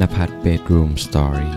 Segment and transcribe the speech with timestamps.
[0.00, 1.54] นภัทร bedroom story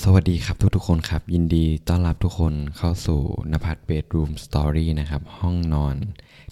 [0.00, 3.20] สวัสดีครับทุกๆคนครับ ยินดีต้อนรับทุกคนเข้าสู่
[3.52, 5.96] นภัทร bedroom story นะครับ ห้องนอน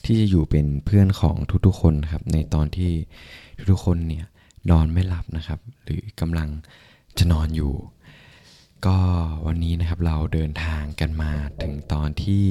[0.05, 1.37] ที่จะอยู่เป็นเพื่อนของ
[1.67, 2.91] ทุกๆคนครับ ในตอนที่
[3.71, 4.25] ทุกๆคนเนี่ย
[4.71, 6.49] นอนไม่หลับนะครับ หรือกำลัง
[7.19, 7.73] จะนอนอยู่
[8.87, 8.99] ก็
[9.47, 11.33] วันนี้นะครับเราเดินทางกันมา
[11.63, 12.45] ถึงตอนที่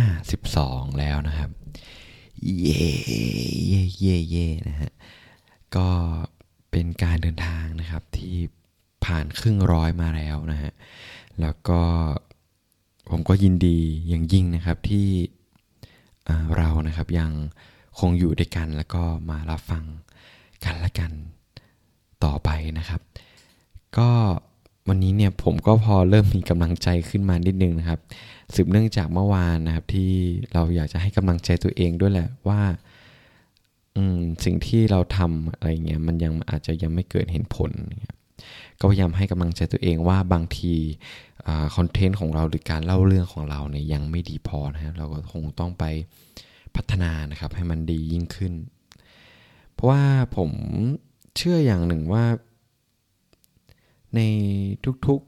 [0.00, 1.50] 52 แล้วนะครับ
[2.44, 2.80] เย่
[3.68, 4.90] เย่เย่เย่นะฮะ
[5.76, 5.88] ก็
[6.70, 8.34] เป็นการเดินทางนะครับที่
[9.04, 10.72] ผ่านครึ่งร้อยมาแล้วนะฮะ
[11.40, 11.80] แล้วก็
[13.10, 15.08] ผมก็ยินดีอย่างยิ่งนะครับที่
[16.56, 17.32] เรานะครับยัง
[17.98, 19.84] คงอยู่ด้วยกันแล้วก็มารับฟัง
[20.64, 21.12] กันและกัน
[22.24, 23.00] ต่อไปนะครับ
[23.98, 24.10] ก็
[24.88, 28.00] วันนี้เนี่ยผมก็พอเริ่มมีกำลังใจขึ้นมานิดนึงนะครับ
[28.54, 30.12] สืบเนื่องจากเมื่อวานนะครับ ที่
[30.52, 32.60] เราอยากจะให้กำลังใจตัวเองด้วยแหละว่า
[34.44, 37.70] สิ่งที่เราทำอะไรเงี้ยมันยังอาจจะยังไม่เกิดเห็นผล
[38.80, 40.74] ก็พยายามให้กำลังใจตัวเองว่าบางที
[41.76, 45.84] คอนเทนต์ของเราหรือการเล่าเรื่องของเราเนี่ยยังไม่ดีพอนะครับเราก็คงต้องไป
[46.76, 48.52] พัฒนานะครับให้มันดียิ่งขึ้น
[49.72, 50.02] เพราะว่า
[50.36, 50.50] ผม
[51.36, 52.24] เชื่ออย่างหนึ่งว่า
[54.14, 54.20] ใน
[55.06, 55.20] ทุก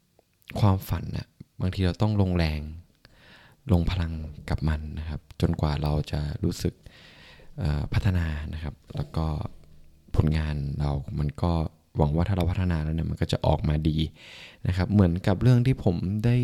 [0.00, 1.28] ๆความฝันนะ
[1.60, 2.60] บางทีเราต้องลงแรง
[3.72, 4.12] ลงพลัง
[4.50, 6.74] กับมันนะครับ จนกว่าเราจะรู้สึก
[7.92, 9.26] พัฒนานะครับ แล้วก็
[10.16, 11.52] ผลงานเรา มันก็
[11.96, 13.96] หวังว่าถ้าเราพัฒนาแล้วเนี่ยมันก็จะออกมาดี
[14.66, 16.36] นะครับ เหมือนกับเรื่องที่ผมได้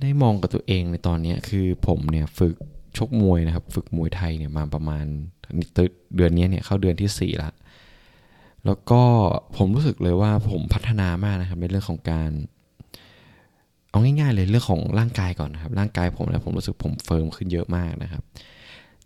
[0.00, 2.54] ได้มองกับตัวเองในตอนนี้คือผมเนี่ยฝึก
[2.96, 5.04] ชกมวยนะครับ ฝึกมวยไทยเนี่ยมาประมาณ
[6.16, 7.50] เดือนนี้เนี่ยเข้าเดือนที่สี่ละ
[8.66, 9.02] แล้วก็
[9.56, 12.30] ผมรู้สึกเลยว่าผมพัฒนามากนะครับในเรื่องของการ
[13.90, 18.22] เอาง่ายๆเลยเรื่องของร่างกายก่อนนะครับ ร่างกายผมแล้วผมรู้สึกผมเฟิร์มขึ้นเยอะมากนะครับ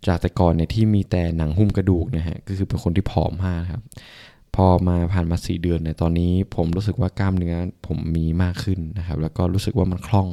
[0.07, 3.81] จากแต่ก่อนเนี่ยที่มีแต่หนังหุ้มกระดูกนะฮะก็คือเป็นคนที่ผอมมากครับ
[4.55, 7.55] พอมาผ่านมาสี่เดือนเนี่ยตอนนี้ผมรู้สึกว่ากล้ามเนื้อ
[7.87, 10.29] ผมมีมากขึ้นนะครับ แล้วก็รู้สึกว่ามันคล่อง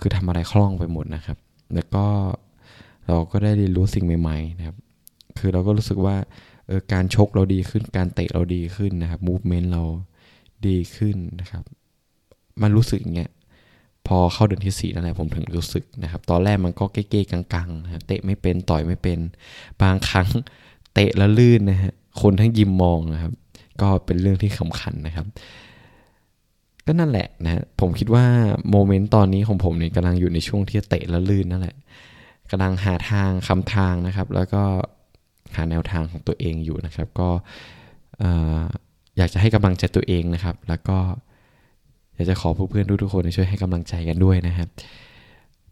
[0.00, 1.38] คือทำอะไรคล่องไปหมดนะครับ
[1.74, 2.04] แล้วก็
[3.06, 4.76] เราก็ได้เรียนรู้สิ่งใหม่ ๆ นะครับ
[5.38, 6.16] คือเราก็รู้สึกว่า
[6.70, 9.82] ออการชกเราดีขึ้น การเตะเราดีขึ้นนะครับมูฟเมนต์เรา
[10.66, 11.64] ดีขึ้นนะครับ
[12.62, 13.30] มันรู้สึกอย่างเงี้ย
[14.06, 19.18] พอเข้าเดือนที่สี่นั่นแหละผมถึงรู้สึกนะครับ ตอนแรกมันก็เก๊ๆกังๆนะเตะไม่เป็นต่อยไม่เป็น
[19.82, 20.28] บางครั้ง
[20.94, 21.92] เตะแล้วลื่นนะฮะ
[22.22, 23.32] คนทั้งยิมมองนะครับ
[23.80, 25.26] ก็เป็นเรื่องที่สำคัญนะครับ
[26.86, 28.24] ก็นั่นแหละนะผมคิดว่า
[28.70, 31.76] โมเมนต์ตอนนี้ของผมเนี่ยกำลังอยู่ในช่วงที่เตะแล้วลื่นนั่นแหละ
[32.50, 34.62] กำลังหาทางคำทางนะครับ แล้วก็
[35.56, 37.28] หาแนวทางของตัวเองอยู่นะครับ ก็
[39.16, 40.98] อยากจะให้กำลังใจตัวเองนะครับ แล้วก็
[42.14, 44.68] อยากจะขอเพื่อนๆทุกๆคนช่วยให้กำลังใจกันด้วยนะครับ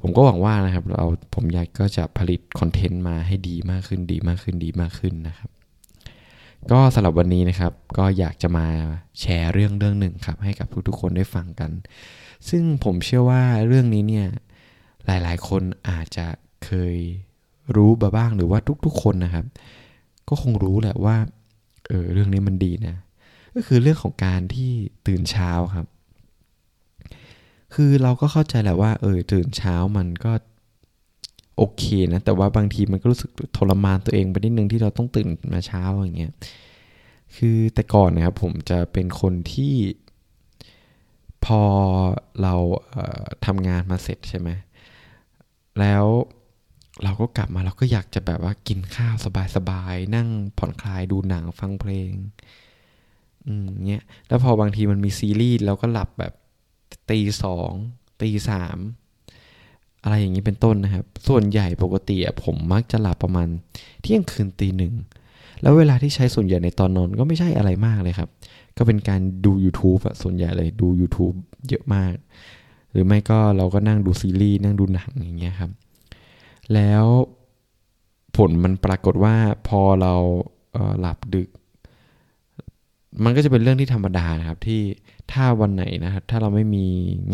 [0.03, 5.50] ผมก็หวังว่านะครับ เราผมอยากก็จะผลิตคอนเทนต์มาให้ดีมากขึ้นดีมากขึ้นดีมากขึ้นนะครับ
[6.71, 8.66] ก็สำหรับวันนี้นะครับ ก็อยากจะมา
[9.21, 11.71] แชร์เรื่องเรื่องหนึ่งครับ ให้กับทุกๆคนได้ฟังกัน
[12.49, 14.28] ซึ่งผมเชื่อว่าเรื่องนี้เนี่ย
[15.06, 16.27] หลายๆ คนอาจจะ
[16.65, 16.97] เคย
[17.76, 19.44] รู้มาบ้างหรือว่าทุกๆ คนนะครับ
[20.28, 21.16] ก็คงรู้แหละว่า
[21.88, 22.96] เออเรื่องนี้มันดีนะ
[23.54, 24.70] ก็คือเรื่องของการที่
[25.06, 25.86] ตื่นเช้าครับ
[27.74, 30.32] คือเราก็เข้าใจแหละว่า เออตื่นเช้ามันก็
[31.56, 36.32] โอเคนะ แต่ว่าบางทีมันก็รู้สึกทรมานตัวเองไปนิดนึงที่เราต้องตื่นมาเช้าอย่างเงี้ย
[37.36, 39.74] คือแต่ก่อนนะครับผมจะเป็นคนที่
[41.44, 41.62] พอ
[42.42, 42.54] เรา
[42.92, 44.48] เทำงานมาเสร็จใช่ไหม
[45.80, 46.04] แล้ว
[47.04, 49.14] เราก็กลับมาเราก็อยากจะแบบว่ากินข้าว
[49.56, 50.28] สบายๆนั่ง
[50.59, 52.12] ผ่อนคลายดูหนังฟังเพลง
[53.47, 56.32] อืมเงี้ยแล้วพอบางทีมันมีซีรีส์เราก็หลับแบบ
[57.10, 57.70] ตีสอง
[58.20, 58.78] ตีสาม
[60.03, 63.48] อะไรอย่างนี้เป็นต้นนะครับ ส่วนใหญ่ปกติผมมักจะหลับประมาณ
[64.03, 64.94] เที่ยงคืนตีหนึ่ง
[65.62, 68.30] แล้วเวลาที่ใช้ส่วนใหญ่ในตอนนอนก็ไม่ใช่อะไรมากเลยครับ
[68.76, 71.36] ก็เป็นการดู YouTube อะส่วนใหญ่เลยดู YouTube
[71.69, 72.15] เยอะมาก
[72.92, 75.70] หรือไม่ก็เราก็นั่งดูซีรีส์นั่งดูหนังอย่างเงี้ยครับ
[76.74, 77.04] แล้ว
[78.36, 79.34] ผลมันปรากฏว่า
[79.68, 80.15] พอเรา
[80.72, 81.48] เหลับดึก
[83.24, 84.80] มันก็จะเป็นเรื่องที่ธรรมดานะครับที่
[85.32, 86.86] ถ้าวันไหนนะครับถ้าเราไม่มี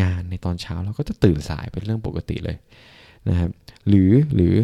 [0.03, 2.57] งานในตอนเช้า เราก็จะตื่นสายเป็นเรื่องปกติเลย
[3.29, 3.51] นะครับ
[3.89, 4.55] หรือหรือ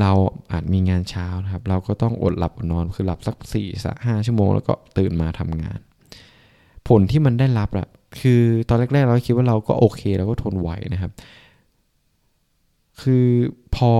[0.00, 0.12] เรา
[0.52, 5.78] อาจมีงานเช้านะครับ เราก็ต้องอดหลับอดนอนคือหลับสักสี่สักห้าชั่วโมง แล้วก็ตื่นมาทำงาน
[6.88, 7.88] ผลที่มันได้รับอะ
[8.20, 11.12] คือตอนแรกๆเราคิดว่าเราก็โอเคเราก็ทนไหวนะครับ
[13.02, 13.26] คือ
[13.76, 13.92] พอ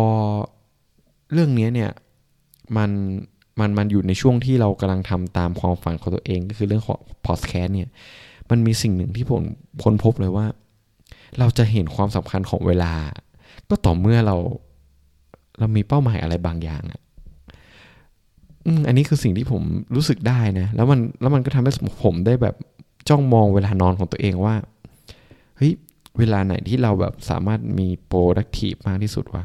[1.33, 1.91] เรื่องนี้เนี่ย
[2.77, 2.91] มัน
[3.61, 7.89] มันมันอยู่ในช่วงที่เรากำลังทำตามความฝันของตัวเองก็คือเรื่องของพอสแคสเนี่ย
[8.51, 9.43] มันมีสิ่งหนึ่งที่ผม
[9.83, 10.47] ค้นพบเลยว่า
[11.39, 12.93] เราจะเห็นความสำคัญของเวลา
[13.69, 14.37] ก็ต่อเมื่อเรา
[15.59, 17.01] เรามีเป้าหมายอะไรบางอย่างอะ
[18.67, 19.63] อืมอันนี้คือสิ่งที่ผม
[19.97, 21.73] รู้สึกได้นะ แล้วมันแล้วมันก็ทำให้
[22.05, 22.55] ผมได้แบบ
[23.09, 24.55] จ้องมองเวลานอนของตัวเองว่า
[25.57, 25.73] เฮ้ย
[26.21, 29.45] เวลาไหนที่เราแบบสามารถมี productive มากที่สุดวะ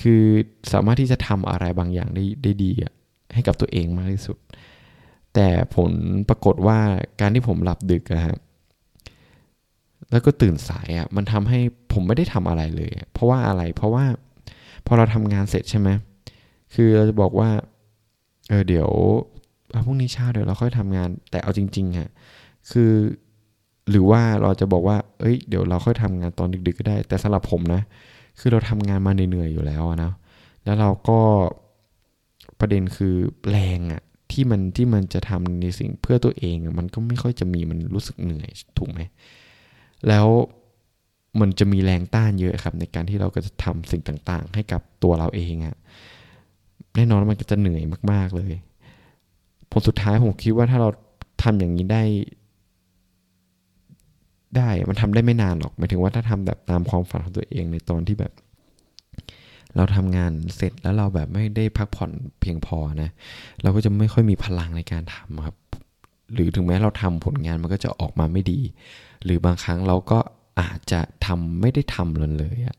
[0.00, 0.24] คือ
[0.72, 2.92] สามารถที่จะทำอะไรบางอย่างได้ได้ดีอะ
[3.34, 4.38] ให้กับตัวเองมากที่สุด
[5.34, 5.92] แต่ผล
[6.28, 6.78] ปรากฏว่า
[7.20, 8.38] การที่ผมหลับดึกอะครับ
[10.10, 11.60] แล้วก็ตื่นสายอะ่ะมันทำให้
[11.92, 14.04] ผมไม่ได้ทำอะไรเลย เพราะว่าอะไรเพราะว่า
[14.86, 15.88] พอเราทำงานเสร็จใช่ไหม
[16.74, 17.50] คือเราจะบอกว่า
[18.48, 18.90] เออเดี๋ยว
[19.84, 22.08] พรุ่งนี้เช้าเดี๋ยวเราค่อยทำงาน แต่เอาจริงๆอะ
[22.70, 22.92] คือ
[23.90, 27.80] หรือว่าเราจะบอกว่า เอ้ย เดี๋ยวเราค่อยทำงานตอนดึก ๆ ก็ได้ แต่สำหรับผมนะ
[28.38, 30.10] คือเราทำงานมาเหนื่อยๆอยู่แล้วนะ
[30.64, 31.20] แล้วเราก็
[32.60, 33.14] ประเด็นคือ
[33.50, 34.02] แรงอะ
[34.32, 38.48] ที่มันที่มันจะทำในสิ่งเพื่อตัวเอง มันก็ไม่ค่อยจะมีมันรู้สึกเหนื่อย
[38.78, 39.00] ถูกไหม
[40.08, 40.26] แล้ว
[41.40, 45.76] มันจะมีแรงต้านเยอะครับ ในการที่เราก็จะทำสิ่งต่างๆ ให้กับตัวเราเองอะ
[46.96, 47.82] แน่นอนมันก็จะเหนื่อย
[48.12, 48.52] มาก ๆเลย
[49.70, 50.88] ผลสุดท้ายผมคิดว่าถ้าเรา
[51.42, 52.02] ทำอย่างนี้ได้
[54.58, 58.32] ได้มันทำได้ไม่นานหรอกหมายถึงว่าถ้าทำแบบตามความฝันของตัวเองในตอนที่แบบ
[59.76, 62.10] เราทำงานเสร็จแล้วเราแบบไม่ได้พักผ่อน
[62.40, 63.10] เพียงพอนะ
[63.62, 65.56] เราก็จะไม่ค่อยมีพลังในการทำครับ
[66.34, 68.58] หรือถึงแม้เราทำผลงานมันก็จะออกมาไม่ดี
[69.24, 70.18] หรือบางครั้งเราก็
[70.60, 72.76] อาจจะทำไม่ได้ทำเลยเลยอะ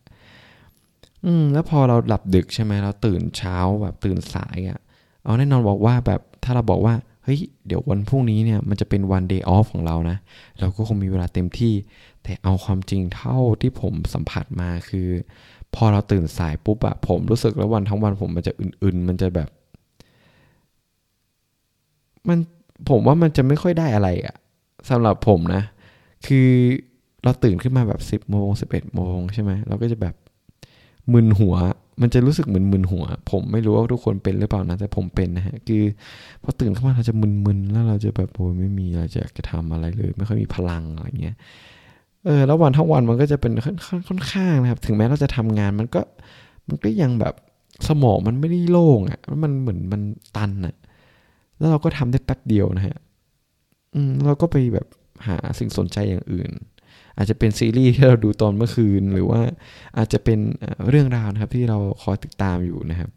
[1.26, 4.80] อืมแล้วพอเราหลับดึกใช่ไหมเราตื่นเช้าแบบตื่นสายอะ
[5.24, 6.96] เอาแน่นอนบอกว่าแบบถ้าเราบอกว่า
[7.26, 10.18] เฮ้ย เดี๋ยววันพรุ่งนี้เนี่ยมันจะเป็นวันเดย์ออฟของเรานะ
[10.60, 11.74] เราก็คงมีเวลาเต็มที่
[12.24, 15.08] แต่เอาความจริงเท่าที่ผมสัมผัสมาคือ
[15.76, 19.50] พอเราตื่นสายปุ๊บอะผมรู้สึกแล้ววันทั้งวันผมมันจะอื่นๆ มันจะแบบ
[22.28, 22.40] มัน
[22.90, 24.36] ผมว่ามันจะไม่ค่อยได้อะไรอะ
[24.90, 25.62] สำหรับผมนะ
[26.28, 26.50] คือ
[27.24, 30.16] เราตื่นขึ้นมาแบบสิบโมงสิบเอ็ดโมงใช่ไหมเราก็จะแบบ
[31.14, 31.56] มึนหัว
[32.02, 35.84] มันจะรู้สึกเหมือนมึนหัว ผมไม่รู้ว่าทุกคนเป็นหรือเปล่านะ แต่ผมเป็นนะฮะ คือ
[36.44, 41.36] พอตื่นขึ้นมาเราจะมึนๆ แล้วเราจะแบบโอ้ยไม่มีอะไรจะจะทำอะไรเลย ไม่ค่อยมีพลังอะไรเงี้ย
[42.26, 46.02] เออ แล้ววันทั้งวันมันก็จะเป็นค่อนข้างนะครับ ถึงแม้เราจะทำงานมันก็
[46.68, 47.34] มันก็ยังแบบ
[47.88, 50.02] สมองมันไม่ได้โล่งอะ่ะ มันเหมือนมัน
[50.38, 50.76] ตันอะ่ะ
[51.58, 52.98] แล้วเราก็ทำได้แป๊บเดียวนะฮะ
[53.96, 54.88] อืมเราก็ไปแบบ
[55.28, 56.52] หาสิ่งสนใจอย่างอื่น
[57.18, 59.42] อาจจะเป็นซีรีส์ที่เราดูตอนเมื่อคืน หรือว่า
[59.98, 60.40] อาจจะเป็น
[60.90, 63.10] เรื่องราวนะครับที่เราคอยติดตามอยู่นะครับ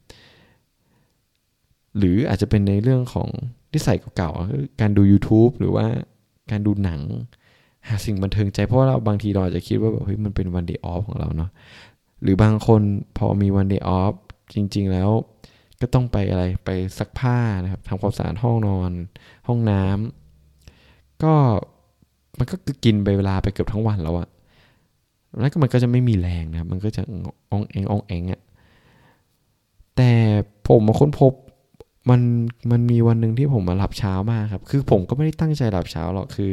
[1.99, 3.29] หรืออาจจะเป็นในเรื่องของ
[3.71, 5.87] ที่ใส่เก่าๆการดู YouTube หรือว่า
[6.51, 7.01] การดูหนัง
[7.89, 11.51] หาสิ่งบันเทิงใจเพราะว่าเราบางทีเราอาจจะคิดว่าแบบเฮ้ยมันเป็นวันเดย์ออฟของเราเนาะ
[12.23, 12.83] หรือบางคน
[13.17, 14.15] พอมีวันเดย์ออฟ
[14.55, 15.11] จริง ๆ แล้ว
[15.81, 18.93] ก็ต้องไปอะไรไปซักผ้านะครับทำความสะอาดห้องนอน
[19.47, 21.35] ห้องน้ำก็
[22.39, 24.29] มันก็กินไปเวลาไปเกือบทั้งวันแล้วอะ
[25.41, 27.03] แล้วก็มันก็จะไม่มีแรงนะมันก็จะ
[27.51, 28.41] อ่องแองอ่องแองอะ
[29.97, 30.11] แต่
[30.69, 31.33] ผมมาค้นพบ
[32.11, 32.21] มัน
[32.71, 36.53] มันมีวันหนึ่งที่ผมมาหลับเช้ามากครับ คือผมก็ไม่ได้ตั้งใจหลับเช้าหรอกคือ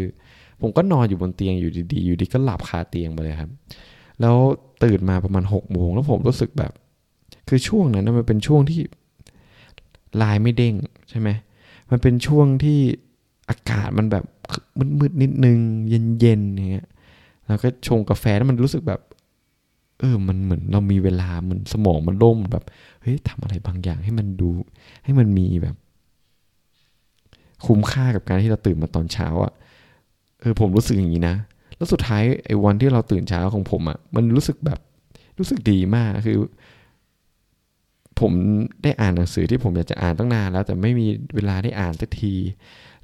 [0.62, 3.52] ผมก็นอนอยู่บนเตียงอยู่ดีๆอยู่ดีก็หลับคาเตียงไปเลยครับ
[4.22, 4.36] แล้ว
[4.84, 6.72] ตื่นมาประมาณหกโมงแล้วผมรู้สึกแบบ
[7.50, 8.80] คือช่วงนั้นมันเป็นช่วงที่
[10.22, 10.76] ลายไม่เด้ง
[11.10, 11.30] ใช่ไหม
[11.92, 12.80] มันเป็นช่วงที่
[13.50, 14.24] อากาศมันแบบ
[15.00, 15.58] มืดๆนิดนึง
[15.90, 16.88] เย็นๆอย่างเงี้ย
[17.48, 19.02] แล้วก็ชงกาแฟแล้วมันรู้สึกแบบ
[20.00, 22.64] เออ มันเหมือนเรามีเวลาเหมือนสมองมันโล่งแบบ
[23.02, 24.50] เฮ้ยทำอะไรบางอย่างให้มันดู
[25.04, 25.76] ให้มันมีแบบ
[27.66, 29.54] คุ้มค่ากับการที่เราตื่นมาตอนเช้าอะ่ะ
[30.42, 31.36] เออผมรู้สึกอย่างนี้นะ
[31.78, 34.80] แล้วสุดท้ายไอ้วันที่เราตื่นเช้าของผมอะ่ะ มันรู้สึกแบบ
[35.40, 36.38] รู้สึกดีมากคือ
[38.20, 38.32] ผม
[38.84, 42.34] ได้อ่านหนังสือที่ผมอยากจะอ่านตั้งนานแล้ว แต่ไม่มีเวลาได้อ่านสักที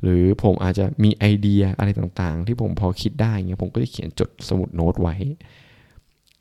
[0.02, 5.16] หรือผมอาจจะมีไอเดียอะไรต่างๆ ที่ผมพอคิดได้เงี้ยผมก็จะเขียนจดสมุดโน้ตไว้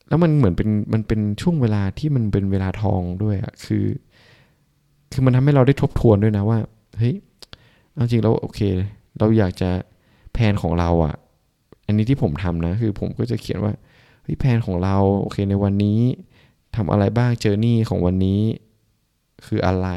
[0.09, 3.85] แล้วมันเหมือนเป็นมันเป็นช่วงเวลาที่มันเป็นเวลาทองด้วยอะคือ
[5.13, 6.59] คือมันทำให้เราได้ทบทวนด้วยนะว่า
[6.99, 7.15] เฮ้ย
[7.99, 8.61] จริงแล้วโอเค
[9.19, 9.71] เราอยากจะ
[10.33, 11.15] แผนของเราอะ
[11.87, 13.73] อันนี้ที่ผมทำนะ คือผมก็จะเขียนว่า
[14.23, 16.01] เฮ้ยแผนของเราโอเคในวันนี้
[16.77, 18.41] ทำอะไรบ้างเจอร์นี่ของวันนี้
[19.47, 19.89] คืออะไร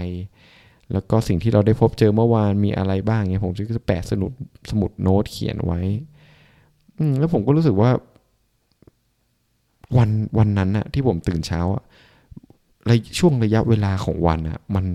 [0.91, 4.31] แล้วก็สิ่งที่เราได้พบเจอเมื่อวานมีอะไรบ้างเนี่ยผมจะแปะสนุด
[4.71, 5.81] สมุดโน้ตเขียนไว้
[6.97, 7.91] อืแล้วผมก็รู้สึกว่า
[9.97, 11.83] วันวันนั้นอะที่ผมตื่นเช้าอะ
[12.87, 14.85] ในช่วงระยะเวลาของวันอะมัน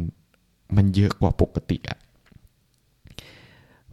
[0.76, 1.98] มันเยอะกว่าปกติอะ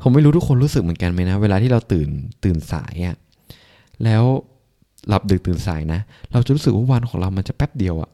[0.02, 2.10] ผมไม่รู้ทุกคนรู้สึกเหมือนกันไหมนะ เวลาที่เราตื่น
[2.44, 3.16] ตื่นสายอะ
[4.04, 4.24] แล้ว
[5.08, 6.00] หลับดึกตื่นสายนะ
[6.32, 8.10] เราจะรู้สึกว่าวันของเรามันจะแป๊บเดียวอะ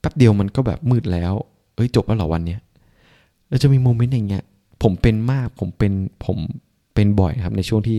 [0.00, 1.32] แป๊บเดียวมันก็แบบมืดแล้ว
[1.74, 2.60] เอ้ยจบแล้วเหรอวันเนี้ย
[3.48, 4.44] เราจะมีโมเมนต์อย่างเงี้ย
[4.82, 5.92] ผมเป็นมาก ผมเป็น
[6.26, 6.38] ผม
[6.94, 7.98] เป็นบ่อยครับ ในช่วงที่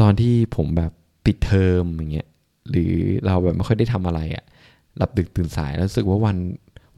[0.00, 0.92] ตอนที่ผมแบบ
[1.24, 2.28] ปิดเทอมอย่างเงี้ย
[2.70, 2.92] หรือ
[3.26, 4.44] เราแบบไม่ค่อยได้ทำอะไรอะ่ะ
[4.96, 6.36] หลับดึกตื่นสายแล้วรู้สึกว่าวัน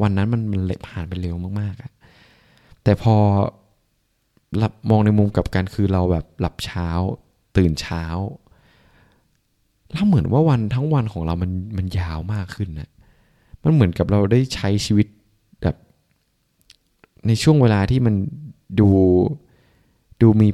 [0.02, 1.92] วันนั้นมันมันเล็ผ่านไปเร็วมากๆอะ่ะ
[2.84, 3.16] แต่พอ
[4.56, 6.88] หลับมองในมุมกับกันคือเราแบบหลับเช้า
[7.56, 8.04] ตื่นเช้า
[9.92, 12.90] แล้วเหมือนว่าวันทั้งวันของเรามันมันยาวมากขึ้นนะ
[13.64, 15.06] มันเหมือนกับเราได้ใช้ชีวิต
[17.28, 18.14] ในช่วงเวลาที่มัน
[18.80, 18.88] ดู
[20.22, 20.48] ดูมี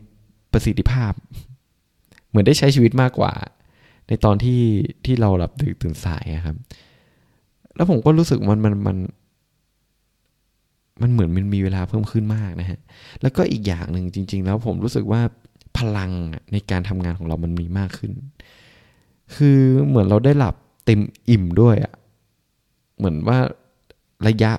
[0.52, 1.12] ประสิทธิภาพ
[2.28, 3.32] เหมือนได้ใช้ชีวิตมากกว่า
[4.08, 4.60] ในตอนที่
[5.04, 6.56] ที่เราหลับดึกตื่นสายครับ
[7.76, 8.96] แล้วผมก็รู้สึกมันมันมัน
[11.02, 12.80] มันเหมือนมันมีเวลาเพิ่มขึ้นมากนะฮะ
[13.22, 15.20] แล้วก็อีกอย่างหนึ่งจริง ๆ แล้วผมรู้สึกว่า
[15.78, 16.10] พลัง
[16.52, 18.12] ในการทำงานของเรามันมีมากขึ้น
[19.36, 20.54] คือเหมือนเราได้หลับ
[20.86, 21.00] เต็ม
[21.30, 21.94] อิ่มด้วยอะ
[22.96, 23.38] เหมือนว่า
[24.26, 24.52] ระยะ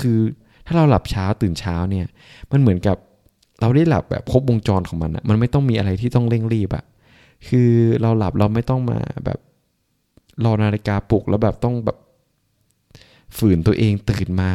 [0.00, 0.18] คือ
[0.68, 2.06] ถ้าเราหลับเช้าตื่นเช้าเนี่ย
[2.52, 2.96] มันเหมือนกับ
[3.60, 6.84] เราได้หลับแบบครบวงจรของมันอะมันไม่ต้องมีอะไรที่ต้องเร่งรีบอะ
[7.48, 7.70] คือ
[8.02, 9.38] เราหลับเราไม่ต้องมาแบบ
[10.44, 11.98] รอนาฬิกาปลุกแล้วแบบต้องแบบ
[13.36, 14.50] ฝืนตัวเองตื่นมา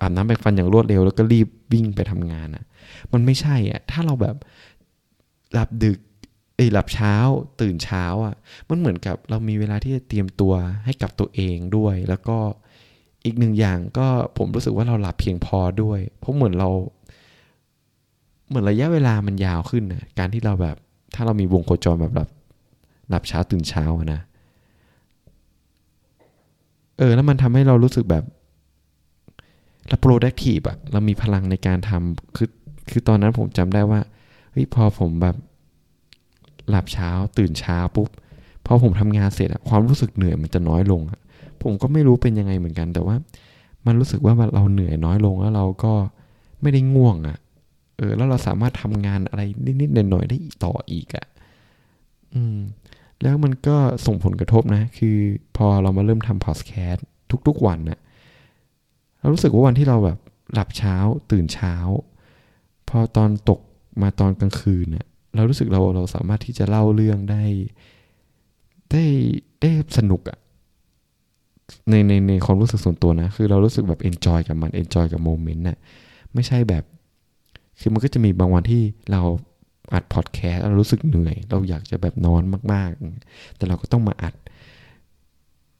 [0.00, 2.64] อาบน้ำแปรงฟันอย่างรวดเร็ว แล้วก็รีบวิ่งไปทำงานอะ
[3.12, 4.36] มันไม่ใช่อะถ้าเราแบบ
[5.52, 5.98] หลับดึก
[6.56, 7.14] เอ้หลับเช้า
[7.60, 8.34] ตื่นเช้าอะ
[8.68, 12.38] มันเหมือนกับเรามีเวลาที่จะเตรียมตัวให้กับตัวเองด้วย แล้วก็
[13.24, 14.06] อีกหนึ่งอย่างก็
[14.38, 16.68] ผมรู้สึกว่าเราหลับเพียงพอด้วย เพราะเหมือนเรา
[18.48, 20.76] เหมือนระยะเวลามันยาวขึ้นนะการที่เราแบบ
[21.14, 22.28] ถ้าเรามีวงโคจรแบบหลับ
[23.08, 24.20] หลับเช้าตื่นเช้านะ
[26.98, 28.24] เออแล้วมันทำให้เรารู้สึกแบบ
[29.88, 32.48] เรา productive อะเรามีพลังในการทำคือ
[32.90, 34.00] คือตอนนั้นผมจำได้ว่า
[34.52, 35.36] เฮ้ยพอผมแบบ
[36.70, 38.08] หลับเช้าตื่นเช้าปุ๊บ
[38.66, 41.20] พอผมทำงานเสร็จอะความรู้สึกเหนื่อยมันจะน้อยลงอะ
[41.62, 43.16] ผมก็ไม่รู้เป็นยังไงเหมือนกัน แต่ว่า
[43.86, 45.92] มันรู้สึกว่าเราเหนื่อยน้อยลงแล้วเราก็
[46.62, 47.38] ไม่ได้ง่วงอะ
[47.96, 49.42] เออ แล้วเราสามารถทำงานอะไร
[49.80, 51.26] นิดๆหน่อยๆได้ต่ออีกอะ
[52.34, 52.58] อืม
[53.22, 55.16] แล้วมันก็ส่งผลกระทบนะ คือ
[55.56, 57.06] พอเรามาเริ่มทำพอดแคสต์
[57.46, 58.00] ทุก ๆ วันนะ
[59.20, 60.18] เรารู้สึกว่าวันที่เราแบบ
[60.52, 60.96] หลับเช้า
[61.30, 61.74] ตื่นเช้า
[62.88, 63.60] พอตอนตก
[64.02, 67.44] มาตอนกลางคืนเนี่ยเรารู้สึกเราเราสามารถที่จะเล่าเรื่องได้
[68.90, 69.04] ได้
[69.60, 70.38] ได้สนุกอะ
[71.90, 75.78] ในในในความรู้สึกส่วนตัวนะ คือเรารู้สึกแบบ enjoy กับมัน enjoy กับ moment น่ะ
[76.34, 76.84] ไม่ใช่แบบ
[77.80, 79.22] คือมันก็จะมีบางวันที่เรา
[79.92, 82.42] อัดพอดแคสต์เรารู้สึกเหนื่อย เราอยากจะแบบนอน
[82.72, 82.90] มาก
[83.22, 84.34] ๆ แต่เราก็ต้องมาอัด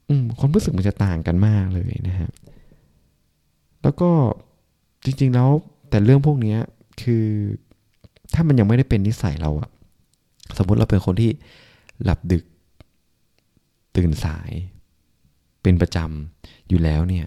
[0.09, 2.31] อืมความรู้สึกมันจะต่างกันมากเลยนะฮะ
[3.83, 4.11] แล้วก็
[5.05, 5.49] จริง ๆ แล้ว
[5.91, 6.57] แต่เรื่องพวกนี้
[7.03, 7.25] คือ
[8.35, 9.71] ถ้ามันยังไม่ได้เป็นนิสัยเราอะ
[10.59, 11.31] สมมติเราเป็นคนที่
[12.05, 12.45] หลับดึก
[13.97, 14.51] ตื่นสาย
[15.65, 17.27] เป็นประจำอยู่แล้วเนี่ย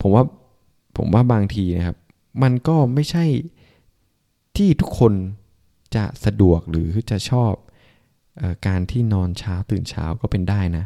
[0.00, 0.24] ผมว่า
[0.96, 1.96] ผมว่าบางทีนะครับ
[2.42, 3.24] มันก็ไม่ใช่
[4.56, 5.12] ที่ทุกคน
[5.96, 7.52] จะสะดวกหรือจะชอบ
[8.40, 10.84] ออการที่นอนเช้าตื่นเช้าก็เป็นได้นะ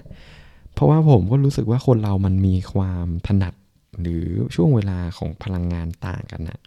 [0.75, 3.55] เพราะว่าผมก็รู้สึกว่าคนเรามันมีความถนัด
[4.01, 4.25] หรือ
[4.55, 6.61] ช่วงเวลาของพลังงานต่างกันนะ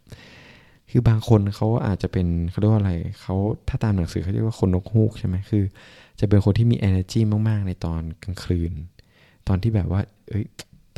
[0.90, 3.36] คือบางคนเขาอาจจะเป็นเขาเรียกว่าอะไรเขา
[3.68, 5.64] ถ้าตามหนังสือเขาเรียกว่าคนนกฮูกใช่ไหมคือ
[6.20, 7.20] จะเป็นคนที่มี energy
[7.50, 8.72] มาก ๆ ในตอนกลางคืน
[9.48, 10.46] ตอนที่แบบว่า เอ้ย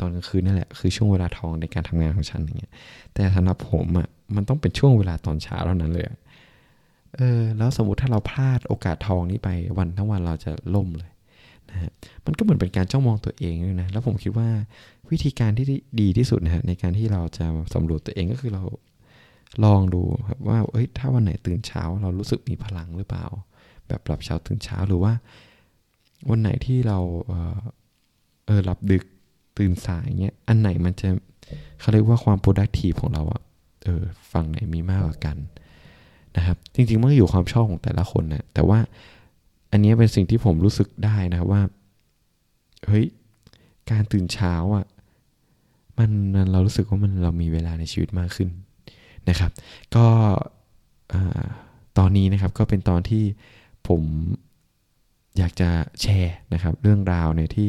[0.00, 2.72] ตอนกลางคืนนั่นแหละคือช่วงเวลาทองในการทำงานของฉันอย่างเงี้ย
[3.14, 6.06] แต่สำหรับผมอะ่ะมันต้องเป็นช่วงเวลาตอนเช้าเท่านั้นเลย
[7.16, 9.48] เออแล้วสมมติถ้าเราพลาดโอกาสทองนี้ไป
[9.78, 11.10] วันทั้งวันเราจะล่มเลย
[11.70, 11.90] นะฮะ
[12.26, 14.48] มันก็เหมือนเป็นการจ้องมองตัวเองด้วยนะแล้วผมคิดว่า
[15.10, 15.66] วิธีการที่
[16.00, 18.64] ดีที่สุดนะฮะในการที่เราจะสำรวจตัวเองก็คือเรา
[19.64, 23.26] ลองดูครับว่าเอ้ยถ้าวันไหนตื่นเช้าเรารู้สึกมีพลังหรือเปล่า
[23.88, 25.12] แบบหลับเช้าตื่นเช้าหรือว่า
[26.30, 26.98] วันไหนที่เรา
[28.46, 29.04] เออหลับดึก
[29.58, 31.08] ตื่นสายเงี้ย อันไหนมันจะ
[31.80, 33.42] เขาเรียกว่าความ productive ของเราอะ
[33.84, 35.36] เออฝั่งไหนมีมากกว่ากัน
[36.36, 38.78] นะครับ จริงๆมันอยู่ความชอบของแต่ละคนนะแต่ว่า
[39.70, 41.60] อันนี้เป็นสิ่งที่ผมรู้สึกได้นะว่า
[42.86, 43.06] เฮ้ย
[43.90, 44.86] การตื่นเช้าอะ่ะ
[45.98, 46.10] มัน
[46.52, 48.48] เรารู้สึกว่ามันเรามีเวลาในชีวิตมากขึ้น
[49.28, 49.50] นะครับ
[49.94, 50.06] ก็
[51.98, 53.24] ตอนนี้นะครับก็เป็นตอนที่
[53.88, 54.02] ผม
[55.38, 55.70] อยากจะ
[56.02, 57.68] แชร์นะครับ เรื่องราวเนี่ยที่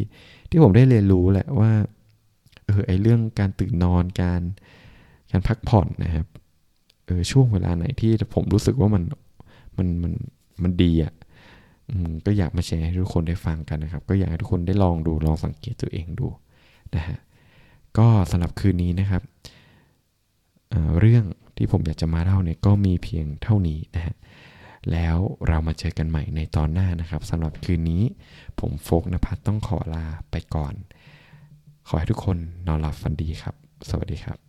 [0.49, 1.71] ที่ผมได้เรียนรู้แหละว่า
[2.65, 4.41] เออไอเรื่องการตื่นนอนการ
[5.31, 6.27] การพักผ่อนนะครับ
[7.05, 9.03] เออช่วงเวลาไหนที่ผมรู้สึกว่ามัน
[9.77, 10.13] มันมัน
[10.63, 11.13] มันดีอะ่ะ
[12.25, 16.27] ก็อยากมาแชร์ให้ทุกคนได้ฟังกันนะครับ ก็อยากให้ทุกคนได้ลองดูลองสังเกตตัวเองดู
[16.95, 17.17] นะฮะ
[17.97, 19.21] ก็สำหรับคืนนี้นะครับ
[20.69, 21.23] เเรื่อง
[21.57, 24.15] ที่ผมอยากจะมาเล่าเนี่ยก็มีเพียงเท่านี้นะฮะ
[24.91, 28.03] แล้วเรามาเจอกันใหม่ในตอนหน้านะครับสำหรับคืนนี้
[28.59, 30.73] ผมโฟกนภัทรต้องขอลาไปก่อน
[31.87, 32.37] ขอให้ทุกคน
[32.67, 33.55] นอนหลับฝันดีครับ
[33.89, 34.44] สวัสดีครับ